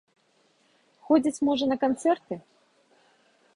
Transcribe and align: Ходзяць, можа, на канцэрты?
Ходзяць, 1.09 1.43
можа, 1.49 1.69
на 1.71 1.77
канцэрты? 1.85 2.33